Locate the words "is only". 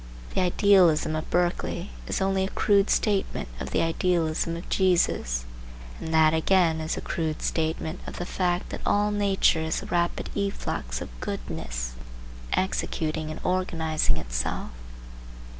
2.07-2.43